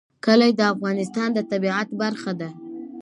کلي 0.25 0.51
د 0.55 0.61
افغانستان 0.73 1.29
د 1.33 1.39
طبیعت 1.51 1.87
برخه 2.01 2.31
ده. 2.39 2.49